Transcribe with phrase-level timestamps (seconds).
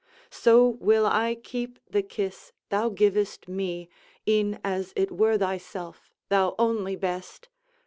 [0.31, 3.87] "So will I keep the kiss thou givest me
[4.27, 7.49] E'en as it were thyself, thou only best!